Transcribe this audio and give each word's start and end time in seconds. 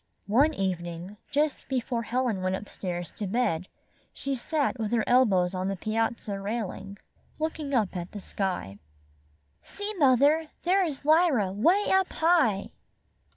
One 0.25 0.55
evening, 0.55 1.17
just 1.29 1.67
before 1.69 2.01
Helen 2.01 2.41
went 2.41 2.55
up 2.55 2.67
stairs 2.69 3.11
to 3.11 3.27
bed, 3.27 3.67
she 4.11 4.33
sat 4.33 4.79
with 4.79 4.91
her 4.93 5.03
elbows 5.05 5.53
on 5.53 5.67
the 5.67 5.75
piazza 5.75 6.39
railing, 6.39 6.97
looking 7.37 7.71
at 7.75 7.91
the 8.11 8.19
sky. 8.19 8.79
''See, 9.63 9.93
mother! 9.99 10.47
there 10.63 10.83
is 10.83 11.01
Lj^ra 11.01 11.53
'way 11.55 11.91
up 11.91 12.13
high!" 12.13 12.71